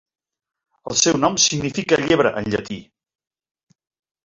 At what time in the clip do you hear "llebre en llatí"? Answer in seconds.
2.07-2.81